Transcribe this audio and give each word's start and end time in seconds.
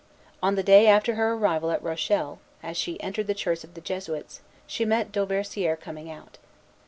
On 0.41 0.55
the 0.55 0.63
day 0.63 0.87
after 0.87 1.13
her 1.13 1.33
arrival 1.35 1.69
at 1.69 1.83
Rochelle, 1.83 2.39
as 2.63 2.75
she 2.75 2.99
entered 3.03 3.27
the 3.27 3.35
Church 3.35 3.63
of 3.63 3.75
the 3.75 3.81
Jesuits, 3.81 4.41
she 4.65 4.83
met 4.83 5.11
Dauversière 5.11 5.79
coming 5.79 6.09
out. 6.09 6.39